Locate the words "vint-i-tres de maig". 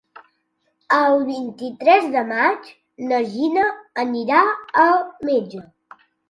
1.27-2.69